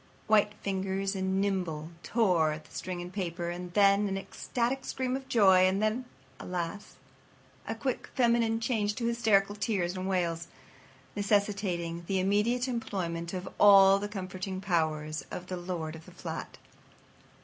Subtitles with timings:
[0.25, 3.51] White fingers and nimble tore at the string and paper.
[3.51, 6.05] And then an ecstatic scream of joy; and then,
[6.39, 6.95] alas!
[7.67, 10.47] a quick feminine change to hysterical tears and wails,
[11.15, 16.57] necessitating the immediate employment of all the comforting powers of the lord of the flat.